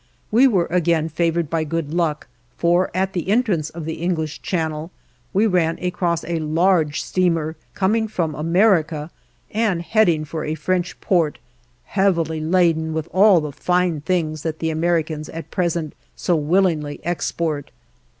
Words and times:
We 0.31 0.47
were 0.47 0.65
again 0.71 1.09
favored 1.09 1.47
by 1.47 1.63
good 1.63 1.93
luck, 1.93 2.27
for 2.57 2.89
at 2.91 3.13
the 3.13 3.27
entrance 3.29 3.69
of 3.69 3.85
the 3.85 4.01
English 4.01 4.41
Channel 4.41 4.89
we 5.31 5.45
ran 5.45 5.77
across 5.79 6.25
a 6.25 6.39
large 6.39 7.03
steamer, 7.03 7.55
coming 7.75 8.07
from 8.07 8.33
America 8.33 9.11
and 9.51 9.83
heading 9.83 10.25
for 10.25 10.43
a 10.43 10.55
French 10.55 10.99
port, 11.01 11.37
heavily 11.83 12.39
laden 12.41 12.95
with 12.95 13.09
all 13.13 13.41
the 13.41 13.51
fine 13.51 14.01
things 14.01 14.41
that 14.41 14.57
the 14.57 14.71
Americans 14.71 15.29
at 15.29 15.51
present 15.51 15.93
so 16.15 16.35
willingly 16.35 16.99
export. 17.03 17.69